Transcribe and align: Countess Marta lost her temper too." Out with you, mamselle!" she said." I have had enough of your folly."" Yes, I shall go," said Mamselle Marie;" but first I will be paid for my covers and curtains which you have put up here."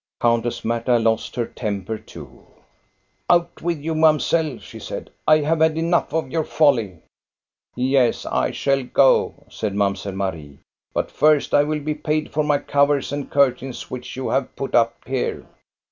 Countess 0.19 0.65
Marta 0.65 0.97
lost 0.97 1.35
her 1.35 1.45
temper 1.45 1.99
too." 1.99 2.47
Out 3.29 3.61
with 3.61 3.77
you, 3.79 3.93
mamselle!" 3.93 4.57
she 4.59 4.79
said." 4.79 5.11
I 5.27 5.41
have 5.41 5.59
had 5.61 5.77
enough 5.77 6.11
of 6.11 6.31
your 6.31 6.43
folly."" 6.43 7.03
Yes, 7.75 8.25
I 8.25 8.49
shall 8.49 8.81
go," 8.81 9.45
said 9.47 9.75
Mamselle 9.75 10.15
Marie;" 10.15 10.57
but 10.95 11.11
first 11.11 11.53
I 11.53 11.61
will 11.61 11.81
be 11.81 11.93
paid 11.93 12.31
for 12.31 12.43
my 12.43 12.57
covers 12.57 13.11
and 13.11 13.29
curtains 13.29 13.91
which 13.91 14.15
you 14.15 14.29
have 14.29 14.55
put 14.55 14.73
up 14.73 14.95
here." 15.05 15.45